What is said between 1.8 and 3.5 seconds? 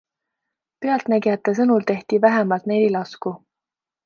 tehti vähemalt neli lasku.